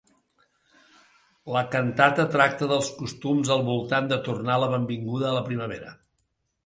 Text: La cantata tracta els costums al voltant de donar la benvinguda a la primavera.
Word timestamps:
La 1.55 1.61
cantata 1.75 2.25
tracta 2.35 2.71
els 2.79 2.89
costums 3.03 3.53
al 3.57 3.61
voltant 3.71 4.09
de 4.13 4.19
donar 4.31 4.57
la 4.65 4.71
benvinguda 4.73 5.29
a 5.35 5.39
la 5.41 5.45
primavera. 5.51 5.95